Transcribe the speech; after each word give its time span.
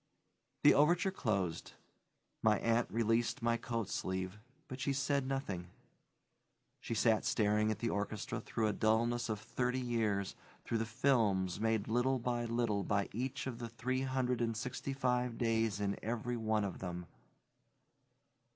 The 0.63 0.73
overture 0.73 1.11
closed; 1.11 1.73
my 2.41 2.57
aunt 2.57 2.89
released 2.89 3.43
my 3.43 3.55
coat 3.55 3.87
sleeve, 3.87 4.39
but 4.67 4.79
she 4.79 4.93
said 4.93 5.27
nothing. 5.27 5.67
She 6.79 6.95
sat 6.95 7.23
staring 7.23 7.69
at 7.69 7.77
the 7.77 7.91
orchestra 7.91 8.41
through 8.41 8.65
a 8.65 8.73
dullness 8.73 9.29
of 9.29 9.39
thirty 9.39 9.79
years, 9.79 10.35
through 10.65 10.79
the 10.79 10.85
films 10.87 11.59
made 11.59 11.87
little 11.87 12.17
by 12.17 12.45
little 12.45 12.81
by 12.83 13.09
each 13.13 13.45
of 13.45 13.59
the 13.59 13.69
three 13.69 14.01
hundred 14.01 14.41
and 14.41 14.57
sixty 14.57 14.93
five 14.93 15.37
days 15.37 15.79
in 15.79 15.95
every 16.01 16.35
one 16.35 16.63
of 16.63 16.79
them. 16.79 17.05